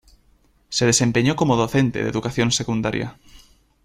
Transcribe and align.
Se 0.69 0.87
desempeñó 0.87 1.35
como 1.35 1.55
docente 1.57 2.01
de 2.03 2.09
educación 2.09 2.51
secundaria. 2.51 3.19